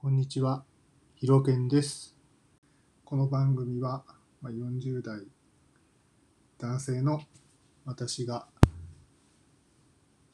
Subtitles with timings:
[0.00, 0.62] こんにちは、
[1.16, 2.16] ひろけんです。
[3.04, 4.04] この番組は
[4.40, 5.26] ま40代
[6.56, 7.20] 男性の
[7.84, 8.46] 私が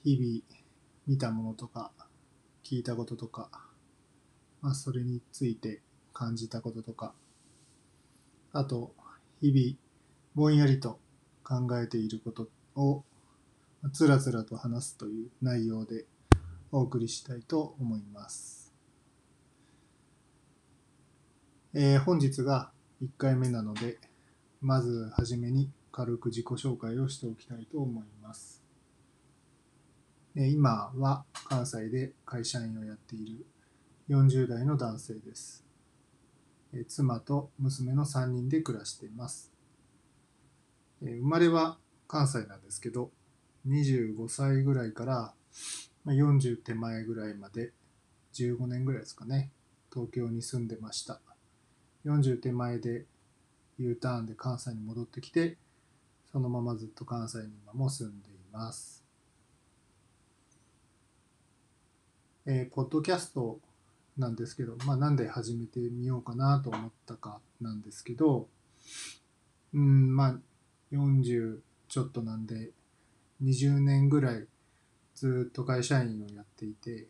[0.04, 0.60] 日々
[1.06, 1.92] 見たものとか
[2.62, 3.48] 聞いたこととか、
[4.60, 5.80] まあ、それについて
[6.12, 7.14] 感じたこととか、
[8.52, 8.94] あと
[9.40, 9.78] 日々
[10.34, 11.00] ぼんやりと
[11.42, 13.02] 考えていることを
[13.80, 16.04] まつらつらと話すという内容で
[16.70, 18.63] お送りしたいと思います。
[21.76, 22.70] えー本日が
[23.02, 23.98] 1回目なので、
[24.60, 28.62] まずはじめに軽く自己紹介をしておきたいと思います。
[30.36, 33.44] え今は関西で会社員をやっている
[34.08, 35.64] 40代の男性です。
[36.72, 39.52] え妻と娘の3人で暮らしています。
[41.02, 43.10] え生まれは関西なんですけど、
[43.66, 45.34] 25歳ぐらいから
[46.06, 47.72] 40手前ぐらいまで
[48.34, 49.50] 15年ぐらいですかね、
[49.92, 51.20] 東京に住んでました。
[52.04, 53.06] 40手前で
[53.78, 55.56] U ターンで関西に戻ってきて、
[56.30, 59.02] そのままずっと関西に今も住んでいます。
[62.46, 63.58] えーポッドキャスト
[64.18, 68.48] なんですけど、まあ、なんで始めてみようかなと思ったかなんですけど、
[69.72, 70.36] うん、まあ、
[70.92, 72.70] 40ちょっとなんで、
[73.42, 74.46] 20年ぐらい
[75.14, 77.08] ずっと会社員をやっていて、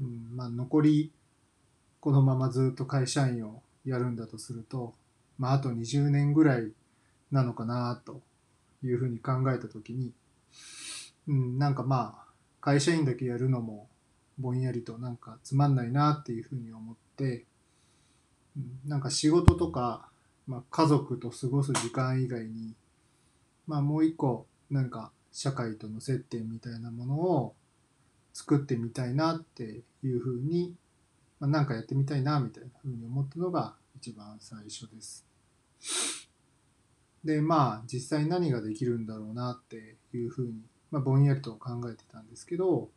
[0.00, 1.12] うん、まあ、残り
[2.02, 4.94] このままずっと会社員をやるんだとすると、
[5.38, 6.72] まあ、あと20年ぐらい
[7.30, 8.20] なのかなと
[8.84, 10.12] いうふうに考えたときに、
[11.28, 13.88] うん、なんかまあ、会社員だけやるのも
[14.38, 17.44] ぼんやりとなんかつまんないなっていうふうに思って、
[18.56, 20.08] うんなんか仕事とか、
[20.46, 22.74] まあ、家族と過ごす時間以外に、
[23.66, 27.54] まあ、もう一個なんか社会との接点みたいなものを
[28.34, 30.74] 作ってみたいなっていうふうに
[31.42, 35.26] まあ、なんかやってみたいなみたいなふうに思ったのが一番最初です。
[37.24, 42.90] でまあ実際何ができるんだろうなっていうふうに、まあ、ぼんやりと考えてたんですけど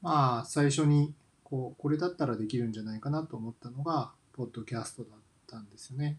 [0.00, 1.14] まあ最初に
[1.44, 6.18] こうこれだったらできるんじゃないかなと思ったのがポッドキャストだったんですよね。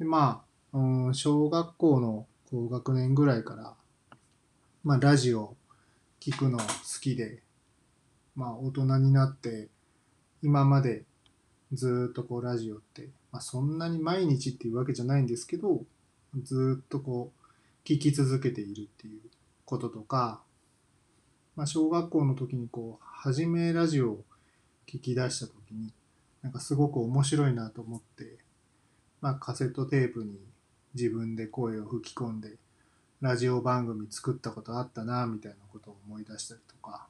[0.00, 0.42] でま
[0.72, 3.74] あ、うん、小学校の高学年ぐらいから、
[4.82, 5.54] まあ、ラジオ
[6.18, 6.64] 聞くの好
[7.00, 7.40] きで
[8.34, 9.68] まあ大人になって
[10.42, 11.04] 今まで
[11.72, 15.82] ずっとこうラジオって、まあ、そんなに毎日っていうわけじゃないんですけど
[16.42, 19.20] ずっとこう聞き続けているっていう
[19.64, 20.42] こととか、
[21.56, 24.24] まあ、小学校の時にこう初めラジオを
[24.88, 25.92] 聞き出した時に
[26.42, 28.36] なんかすごく面白いなと思って、
[29.20, 30.38] まあ、カセットテープに
[30.94, 32.56] 自分で声を吹き込んで
[33.20, 37.06] ラジオ番組作ったことあったなみたいなことを思い出したりとか、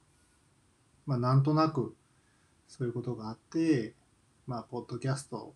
[1.06, 1.94] まあ、なんとなく
[2.72, 3.92] そういうことがあって、
[4.46, 5.54] まあ、ポッドキャストを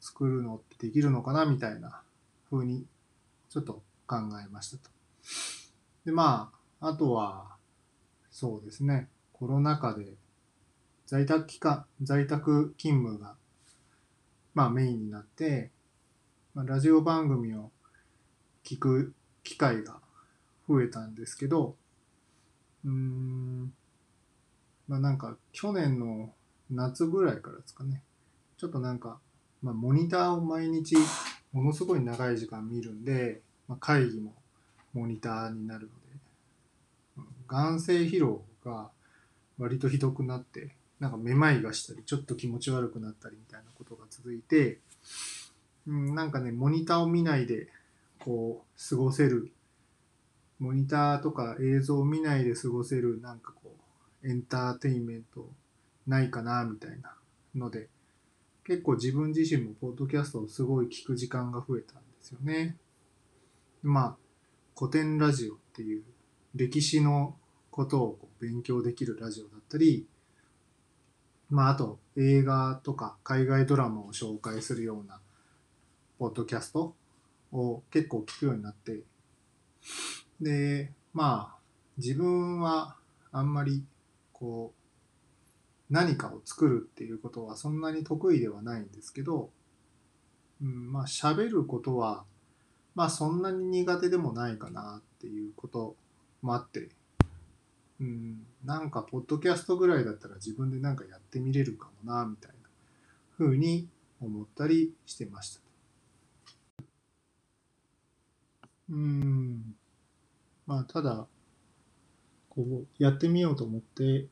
[0.00, 2.02] 作るのってできるのかなみたいな
[2.50, 2.84] 風に
[3.48, 4.90] ちょっと考えましたと。
[6.04, 7.56] で、まあ、あとは、
[8.30, 10.12] そうですね、コロナ禍で
[11.06, 13.34] 在宅期間、在宅勤務が、
[14.52, 15.70] まあ、メインになって、
[16.52, 17.70] まあ、ラジオ番組を
[18.62, 20.00] 聞く機会が
[20.68, 21.76] 増えたんですけど、
[22.84, 23.72] うーん、
[24.86, 26.34] まあなんか去年の
[26.74, 28.02] 夏ぐらいからですかね。
[28.56, 29.18] ちょっとなんか、
[29.62, 30.96] まあ、モニターを毎日
[31.52, 34.34] ものすごい長い時間見るんで、まあ、会議も
[34.94, 35.88] モニターになる
[37.16, 38.90] ので、眼性疲労が
[39.58, 44.78] 割とひどくなって、なんかめまいがしたり、ちょっと気持ち悪くなったりみたいなことが続いて、
[45.86, 47.68] うん、なんかね、モニターを見ないで、
[48.18, 49.52] こう、過ごせる、
[50.58, 53.74] モニターとか映像を見ないで過ごせる、なんかこ
[54.22, 55.48] う、エンターテインメント
[56.06, 57.14] ないかなみたいな
[57.54, 57.88] ので
[58.64, 62.76] 結構自分自身もポッドキャストをすごい聞く時間が増えたんですよね。
[63.82, 64.16] まあ
[64.78, 66.04] 古典ラジオっていう
[66.54, 67.36] 歴史の
[67.70, 70.06] ことを勉強できるラジオだったり
[71.50, 75.20] まああと映画とか海外ドラマを紹介するような
[76.18, 76.94] ポッドキャスト
[77.52, 79.00] を結構聞くようになって
[80.40, 81.58] でまあ
[81.98, 82.96] 自分は
[83.32, 83.84] あんまり
[84.32, 84.81] こう
[85.92, 89.50] 何かを作るっていうことはそんなに得意ではないんですけど、
[90.62, 92.24] うん、まあ喋ることは
[92.94, 95.94] まあそんなに苦手でもないかなっていうこと
[96.40, 96.88] もあって、
[98.00, 102.56] うん、なんかポッドキャストぐらいだったら自分でなんかやってみれるかもなみたいな
[103.36, 103.86] 風に
[104.22, 105.60] 思ったりしてました。
[108.88, 109.74] うん、
[110.66, 111.26] まあただ
[112.48, 114.26] こうやってみようと思って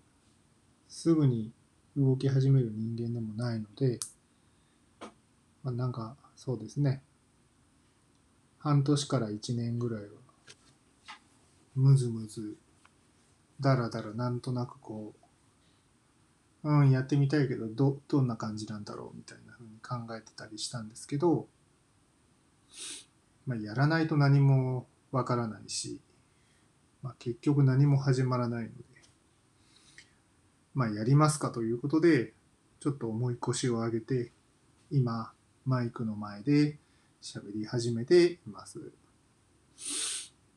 [0.90, 1.52] すぐに
[1.96, 4.00] 動き始める人間でもないので、
[5.62, 7.00] まあ、なんかそうですね。
[8.58, 10.08] 半年から1年ぐらいは
[11.76, 12.56] むずむず
[13.60, 15.14] だらだらなんとなくこ
[16.64, 21.46] ううんやってみたいけどどどんな感じなんだろうみたいな風に考えてたりしたんですけど、
[23.46, 26.00] まあ、やらないと何もわからないし、
[27.02, 28.89] まあ、結局何も始まらないので
[30.74, 32.32] まあやりますかということで
[32.80, 34.32] ちょっと重い腰を上げて
[34.90, 35.32] 今
[35.66, 36.78] マイクの前で
[37.22, 38.92] 喋り始めています。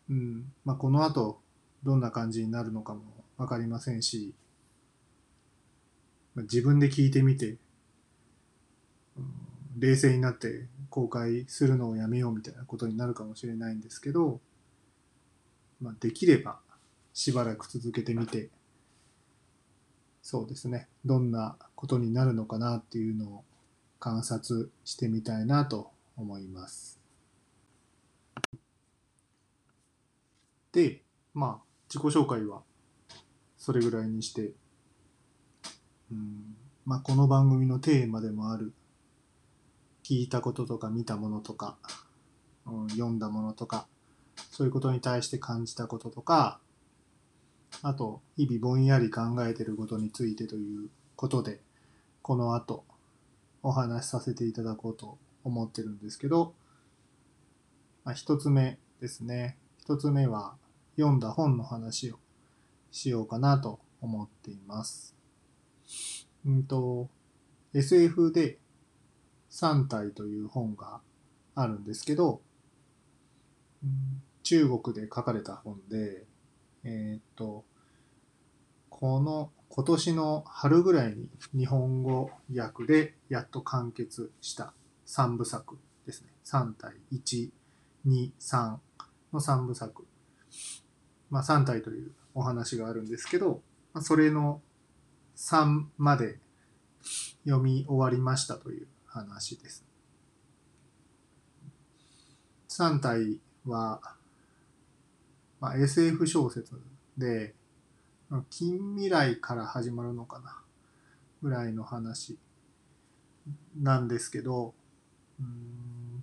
[0.10, 1.40] うんまあ、この後
[1.84, 3.02] どんな感じになるのかも
[3.38, 4.34] 分かりませんし、
[6.36, 7.58] まあ、自分で聞いてみて、
[9.18, 9.34] うん、
[9.80, 14.40] 冷静になって公開するのをやめようみたいなことになるかもしれないんですけど、
[15.82, 16.60] まあ、できれば
[17.14, 18.50] しばらく続けてみて
[20.24, 23.44] そうですねどんなことになるのかなっていうのを
[24.00, 27.00] 観察してみたいなと思います。
[30.72, 31.04] で
[31.34, 32.64] まあ自己紹介は
[33.58, 34.54] それぐらいにして
[36.10, 36.56] うん
[36.86, 38.74] まあこの番組のテーマでもある
[40.04, 41.78] 聞いたこととか見たものとか、
[42.66, 43.88] うん、読んだものとか
[44.52, 46.60] そういうことに対して感じたこととか
[47.82, 51.62] あと、日々ぼんやり考えてることについてということで、
[52.22, 52.86] この後、
[53.62, 56.54] お話しさせていただこうと思ってるんですけど、
[58.04, 59.58] まあ、一つ目ですね。
[59.80, 60.56] 一つ目は、
[60.96, 62.20] 読んだ本の話を
[62.92, 65.16] しようかなと思っています。
[66.46, 67.10] うんと、
[67.74, 68.60] SF で
[69.50, 71.02] 3体という本が
[71.56, 72.42] あるんですけど、
[74.44, 76.26] 中国で書かれた本で、
[76.84, 77.66] えー、っと、
[78.90, 84.74] この今年の春ぐらいに日本語訳でやっと完結した
[85.08, 86.30] 3部作ですね。
[86.46, 87.50] 3体、1、
[88.06, 88.78] 2、3
[89.34, 90.06] の3部作。
[91.30, 93.62] まあ3体というお話があるんですけど、
[94.02, 94.62] それの
[95.36, 96.40] 3まで
[97.46, 99.86] 読み終わりましたという話です。
[102.70, 104.02] 3体は、
[105.64, 106.74] まあ、SF 小説
[107.18, 107.56] で、
[108.50, 110.62] 近未来から始まるのかな
[111.42, 112.38] ぐらいの話
[113.80, 114.74] なんですけど
[115.40, 116.22] うん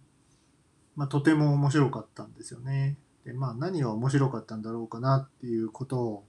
[0.95, 2.99] まあとても面白かったんですよね。
[3.25, 6.25] でまあ何が面白かったんだろうかなっていうことを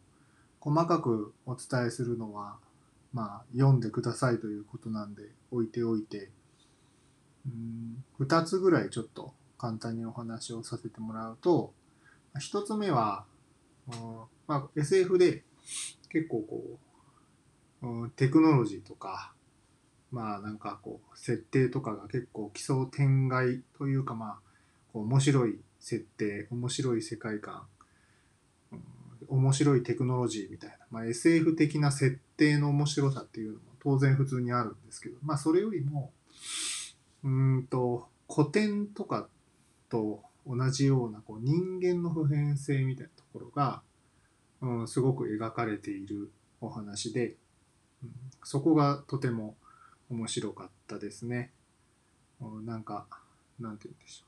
[0.61, 2.59] 細かくお伝えするのは
[3.11, 6.29] まあ読んでくださいということなんで置いておいて
[7.45, 11.73] うん2つぐらいちょっと簡単にお話をさせてもらうと
[12.39, 13.25] 1つ目は、
[14.47, 15.43] まあ、SF で
[16.09, 16.79] 結構こ
[17.83, 19.33] う、テクノロジーとか、
[20.11, 24.39] まあなんかこう、設定とかが結構奇想天外というかまあ、
[24.93, 27.63] こう面白い設定、面白い世界観、
[28.71, 28.81] うん、
[29.29, 36.11] 面白いテクノロジーみたいな、まあ SF 的な設定の面白さっていうのも当然普通にあるんですけど、まあそれよりも、
[37.23, 39.27] うんと、古典とか
[39.89, 43.81] と同じようなこう人間の普遍性みたいなところが、
[44.61, 47.35] うん、すごく描かれているお話で、
[48.03, 48.11] うん、
[48.43, 49.55] そこがとても
[50.09, 51.51] 面白かったですね。
[52.41, 53.07] うん、なんか、
[53.59, 54.25] なんて言うんでしょ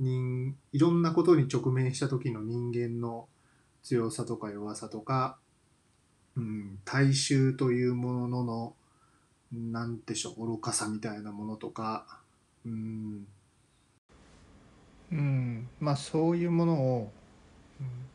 [0.00, 0.02] う。
[0.02, 3.28] 人、いろんなことに直面した時の人間の
[3.82, 5.38] 強さとか弱さとか、
[6.36, 8.74] うん、大衆というものの、
[9.52, 12.20] なんでしょう、愚かさみたいなものとか、
[12.64, 13.26] うん、
[15.12, 17.12] うん、まあそういうものを、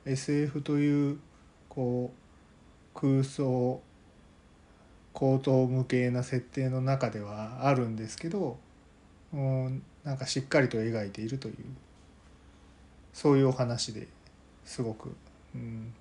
[0.05, 1.19] うん、SF という
[1.69, 3.81] こう空想
[5.13, 8.57] 高等無形な設定の中ではあるんですけど
[9.33, 11.55] うんなんかしっかりと描いているという
[13.13, 14.07] そういうお話で
[14.65, 15.15] すごく、
[15.55, 15.93] うん、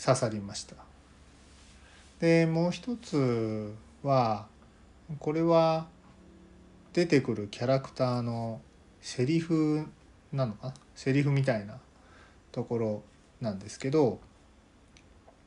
[0.00, 0.76] 刺さりました。
[2.20, 4.46] でもう一つは
[5.18, 5.86] これは
[6.92, 8.60] 出てくるキャラクターの
[9.02, 9.86] セリフ
[10.32, 10.68] なのか？
[10.68, 11.78] なセリフみたいな
[12.52, 13.02] ところ
[13.40, 14.18] なんですけど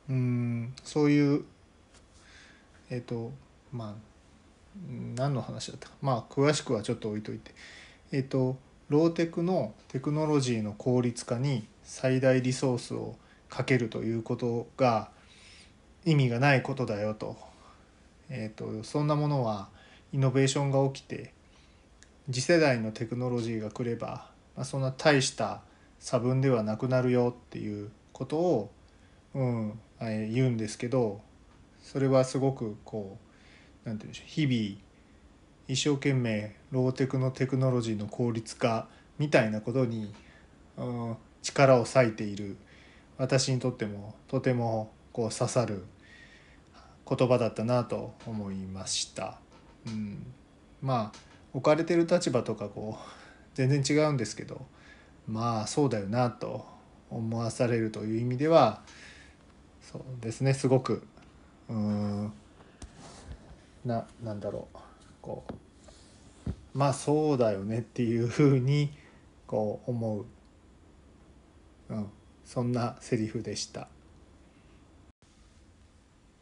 [0.08, 1.44] うんそういう
[2.90, 3.32] えっ、ー、と
[3.72, 3.94] まあ
[5.14, 5.94] 何の話だったか？
[6.00, 7.52] まあ詳しくはちょっと置いといて。
[8.12, 8.56] えっ、ー、と
[8.88, 13.14] ローテクのテクノロジーの効率化に最大リソースを
[13.48, 15.10] かけるということが
[16.04, 17.36] 意味がないことだよと,、
[18.30, 19.68] えーと、そんなものは
[20.12, 21.32] イノベーションが起きて
[22.30, 25.62] 次世代のテクノロジーが来れば、まあ、そんな大した
[25.98, 28.70] 差分ではなくなるよっていうことを、
[29.34, 31.20] うん、言うんですけど
[31.82, 33.18] それはすごくこ
[33.84, 34.90] うなんて言うんでしょう日々
[35.68, 38.88] 一生懸命ローテクのテクノロジーの効率化
[39.18, 40.12] みたいなことに、
[40.76, 42.56] うん、力を割いている
[43.18, 45.84] 私にとってもとてもこう刺さる
[47.08, 49.38] 言葉だったなと思いました。
[49.86, 50.26] うん、
[50.80, 51.18] まあ
[51.52, 53.19] 置かれてる立場とかこう
[53.54, 54.66] 全然違うんですけど
[55.26, 56.64] まあそうだよなと
[57.10, 58.82] 思わされるという意味では
[59.80, 61.02] そうですねすごく
[61.68, 62.32] うん
[63.84, 64.78] ななんだろう
[65.22, 65.52] こう
[66.74, 68.92] まあそうだよねっていうふうに
[69.46, 70.24] こう思う、
[71.88, 72.06] うん、
[72.44, 73.88] そんなセリフでした。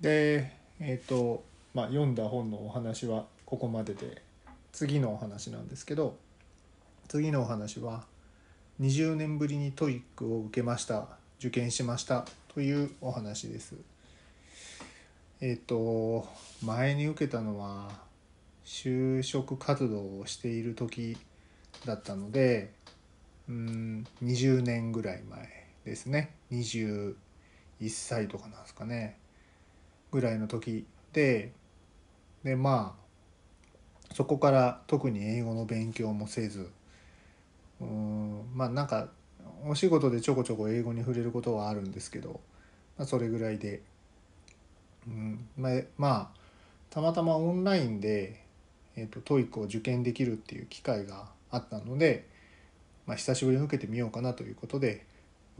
[0.01, 4.23] でえっ、ー、とまあ読んだ本のお話はここまでで
[4.73, 6.17] 次のお話なんですけど
[7.09, 8.05] 次のお話は
[8.83, 13.77] 20年ぶりに TOEIC を受けました受験しましたというお話です。
[15.41, 16.29] えっ、と
[16.63, 17.89] 前に受けたのは
[18.67, 21.17] 就職活動をしている時
[21.87, 22.75] だったので
[23.49, 27.15] うん20年ぐらい前ですね21
[27.89, 29.17] 歳とかなんですかね
[30.11, 31.53] ぐらいの時で
[32.45, 32.95] でま
[34.11, 36.71] あそこから特に英語の勉強もせず
[37.81, 39.09] うんまあなんか
[39.67, 42.41] お仕事でちょこちょこ英語に触れることはあるんですけど、
[42.97, 43.83] まあ、それぐらいで、
[45.07, 46.39] うんまあ、まあ
[46.91, 48.41] たまたまオンラインで、
[48.97, 52.27] えーと、と TOEIC を受験できるっていう機会があったので、
[53.07, 55.05] まあ、久しぶりに受けてみようかなということで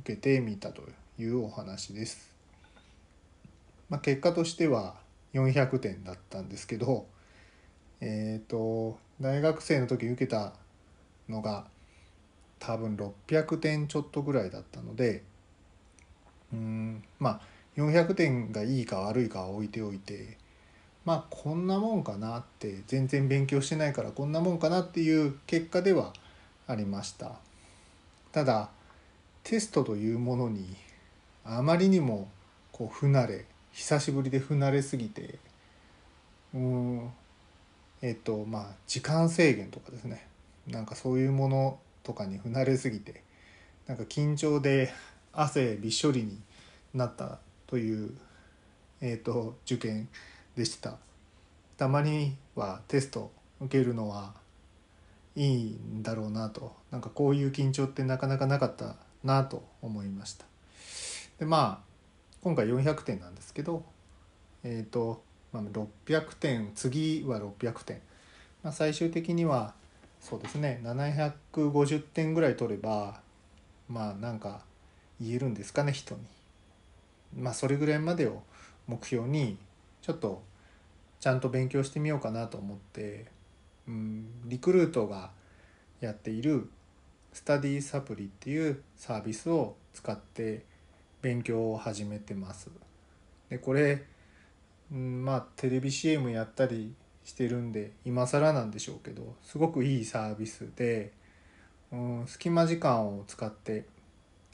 [0.01, 0.83] 受けてみたと
[1.19, 2.35] いうお話です。
[3.89, 4.97] まあ、結果としては
[5.35, 7.07] 400点だったんですけど、
[8.01, 10.53] えっ、ー、と大学生の時受けた
[11.29, 11.67] のが
[12.59, 15.23] 多分600点ちょっとぐらいだったので
[16.53, 17.41] うんまあ
[17.77, 20.37] 400点がいいか悪いかは置いておいて
[21.05, 26.13] まあこんなもんかなって全然勉強してないからこんなもんかなっていう結果では
[26.67, 27.37] ありました。
[28.33, 28.69] ただ
[29.43, 30.77] テストというものに
[31.45, 32.29] あまりにも
[32.73, 35.39] こう不慣れ久しぶりで不慣れすぎて
[36.53, 37.11] うん
[38.03, 40.27] えっとまあ時間制限とかですね。
[40.67, 43.23] なんかそういうものとかに不慣れすぎて
[43.87, 44.91] なんか緊張で
[45.31, 46.41] 汗びっしょりに
[46.95, 48.15] なったという、
[49.03, 50.09] えーと、受験
[50.57, 50.97] でした。
[51.77, 54.33] たまにはテスト受けるのは
[55.37, 56.75] いいんだろうなと。
[56.91, 60.47] なんかこういう緊張ってなかなかなかったなと思いました。
[61.39, 61.85] でまあ
[62.43, 63.85] 今回400点なんですけど
[64.65, 65.23] えっ、ー、と、
[65.53, 68.01] まあ、600点次は600点、
[68.63, 69.75] まあ、最終的には
[70.21, 73.21] そうですね750点ぐらい取れば
[73.89, 74.63] まあなんか
[75.21, 76.21] 言えるんですかね人に。
[77.37, 78.43] まあそれぐらいまでを
[78.87, 79.59] 目標に
[80.03, 80.43] ちょっと
[81.21, 83.27] ちゃんと勉強してみようかなと思って、
[83.87, 85.31] うん、リクルートが
[86.01, 86.71] やっている
[87.33, 90.65] スタディサプリっていうサービスを使って
[91.21, 92.71] 勉強を始めてます。
[93.51, 94.05] でこれ、
[94.93, 96.95] うん、まあテレビ CM やったり
[97.29, 101.13] してるんで今更なんでしょうけどすごくいいサービスで、
[101.93, 103.85] うん、隙間時間を使って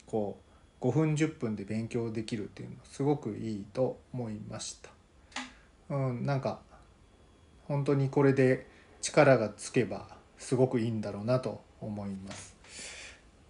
[0.05, 0.37] こ
[0.81, 4.89] う5分10分で勉強できるっていうのすごくいいと思いました。
[5.89, 6.59] うん、なんか
[7.69, 8.67] 本当にこれで
[9.01, 12.57] 力がつけばすごくいいんだろうなと思います。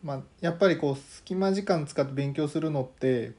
[0.04, 3.32] まあ、やっぱりこう隙間時間使って勉強するのって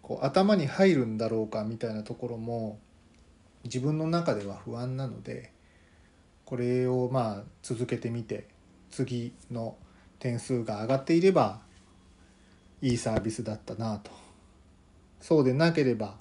[0.00, 2.78] こう頭に入るんだろうかみたいなところも
[3.68, 5.52] 自分の中では不安なので
[6.44, 8.46] これをまあ続けてみて
[8.90, 9.76] 次の
[10.18, 11.60] 点数が上がっていれば
[12.80, 14.10] いいサービスだったなと
[15.20, 16.14] そうでなければ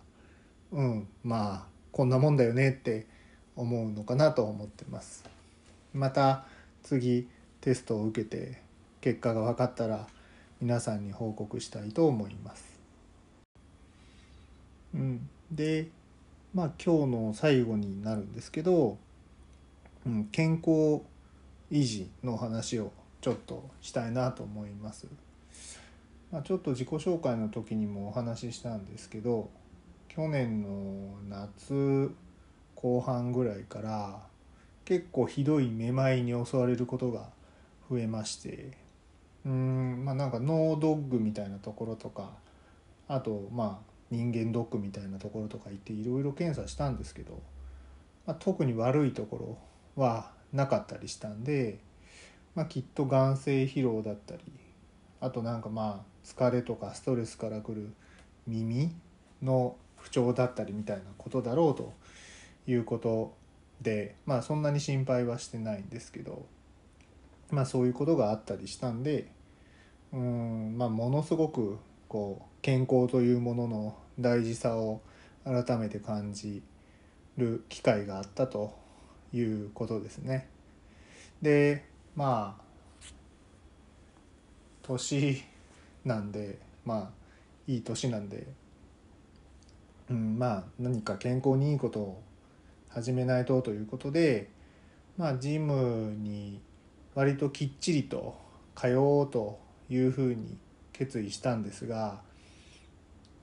[0.72, 3.08] うんまあこんなもんだよねって
[3.56, 5.24] 思うのかなと思ってます
[5.94, 6.46] また
[6.84, 7.28] 次
[7.62, 8.62] テストを受けて
[9.02, 10.08] 結果が分かったら
[10.60, 12.80] 皆さんに報告したいと思います。
[14.94, 15.88] うん、で
[16.54, 18.98] まあ今日の最後になるんですけど、
[20.06, 21.02] うん、健康
[21.72, 25.08] 維持の話をちょっとしたいなと思います。
[26.32, 29.50] まあ、ちょっと自己紹介の時にもお話ししたんですけど
[30.10, 32.12] 去年の夏
[32.76, 34.20] 後半ぐらいから
[34.84, 37.30] 結構ひどいめまいに襲われることが
[37.90, 38.78] 増えまして
[39.46, 42.32] うんまあなんかノードッグみたいなところとか
[43.08, 47.42] あとまあ人間ドックみたいなところとか行っていろいろ検査したんですけど、
[48.26, 49.58] まあ、特に悪いとこ
[49.98, 51.80] ろはなかったりしたんで、
[52.56, 54.42] まあ、きっと眼性疲労だったり
[55.20, 57.94] あとなんかまあ疲れとかストレスからくる
[58.46, 58.92] 耳
[59.42, 61.94] の不調だったりみたいなことだろうと
[62.68, 63.36] いうこと
[63.82, 66.46] でまあそんなに心配はしてないんですけど
[67.52, 69.32] まあそういうことがあったりしたんで
[70.14, 75.02] うんまあものすごくこう健康というものの大事さを
[75.44, 76.62] 改めて感じ
[77.38, 78.78] る機会があったと
[79.34, 80.48] いうことですね。
[81.42, 81.86] で
[82.16, 82.68] まあ
[84.84, 85.44] 年
[86.06, 87.10] なんでまあ
[87.68, 88.48] いい年なんで、
[90.10, 92.22] うん、まあ何か健康にいいことを
[92.90, 94.50] 始めないとということで
[95.18, 96.62] まあジムに
[97.14, 98.36] 割ときっちりと
[98.76, 99.60] 通おうと
[99.90, 100.58] いうふうに
[100.98, 102.22] 決意したんですが、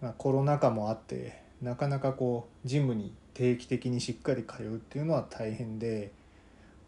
[0.01, 6.13] まあ、コロナ禍もあってなかなかこうジムに定期的にしっかり通うっていうのは大変で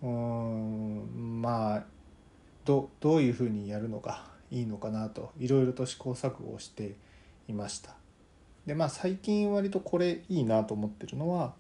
[0.03, 1.85] うんまあ
[2.65, 6.95] どどういうふうにやるのがいいのかなといろいろと試行錯誤をして
[7.49, 7.95] いました。
[8.67, 11.55] でまあ最近割とこれいいなと思ってるのは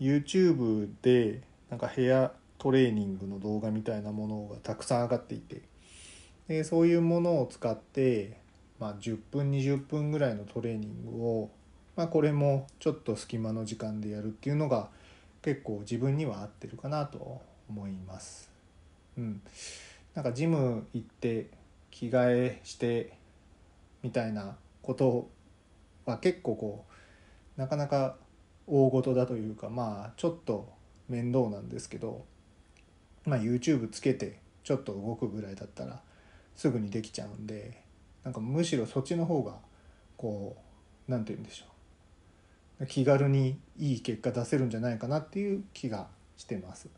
[0.00, 5.62] YouTube でなんかヘアトレーニングの動画みたいなものがたくさん上がっていて
[6.48, 8.38] でそういうものを使って、
[8.80, 11.50] まあ、10分20分ぐらいのトレーニングを、
[11.94, 14.88] まあ、これもちょっと隙間の時間でやるっていうのが
[15.42, 18.50] 結構自分には合ってるかなと思います。
[19.18, 19.42] うん、
[20.14, 21.48] なんかジム行って
[21.90, 23.12] 着替えして
[24.02, 25.28] みたいなこと
[26.06, 26.84] は結構こ
[27.56, 28.16] うなかなか
[28.66, 30.68] 大事だというかまあちょっと
[31.08, 32.24] 面倒なんですけど、
[33.24, 36.00] まあ、YouTube つけてちょっと動くぐらいだったら
[36.58, 37.82] すぐにできちゃうんで
[38.24, 39.54] なんかむしろそっちの方が
[40.16, 40.56] こ
[41.08, 41.64] う何て言うんでしょ
[42.80, 42.86] う。
[42.86, 46.88] 気軽にいい結果出せるんじゃないかなっていう気がしてます。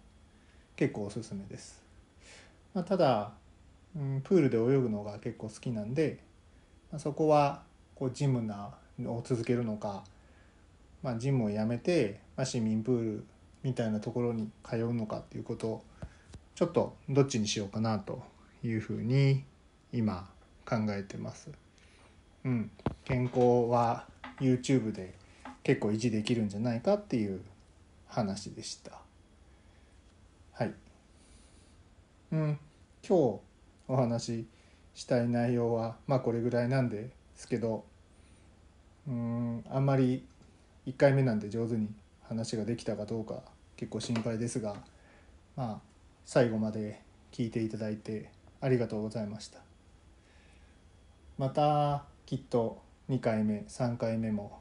[0.76, 1.82] 結構おすすめです、
[2.72, 3.32] まあ、ただ、
[3.94, 6.20] うん、プールで泳ぐのが結構好きなんで、
[6.90, 7.62] まあ、そこは
[7.94, 8.70] こうジムな
[9.04, 10.04] を続けるのか、
[11.02, 13.24] まあ、ジムをやめて、まあ、市民プール
[13.62, 15.84] みたいなところに通うのかっていうことを
[16.54, 18.22] ちょっとどっちにしようかなと
[18.64, 19.44] いうふうに
[19.92, 20.28] 今
[20.64, 21.50] 考えてます。
[22.44, 22.70] うん、
[23.04, 24.06] 健康は
[24.40, 25.14] YouTube で
[25.62, 27.40] 結構維持できるんじゃないかっていう
[28.06, 28.92] 話でした。
[30.52, 30.74] はい。
[32.32, 32.58] うん、
[33.06, 33.40] 今日
[33.88, 34.46] お話し
[34.94, 37.84] したい内容はまあこれぐらいなんですけど
[39.08, 40.24] うんあんまり
[40.86, 41.88] 1回目なんで上手に
[42.22, 43.42] 話ができたかどうか
[43.76, 44.76] 結構心配ですが
[45.56, 45.78] まあ
[46.24, 47.00] 最後まで
[47.32, 49.69] 聞いていただいてありがとうございました
[51.40, 54.58] またきっと2回目3回目も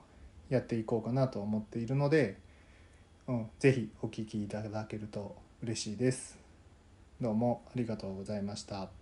[0.48, 2.38] やっていこうかなと思っているので、
[3.28, 6.40] うん、是非お聴きいただけると嬉しいです。
[7.20, 8.99] どうもありがとうございました。